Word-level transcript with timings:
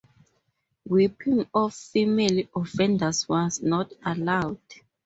Whipping 0.83 1.45
of 1.53 1.75
female 1.75 2.47
offenders 2.55 3.29
was 3.29 3.61
not 3.61 3.93
allowed. 4.03 4.57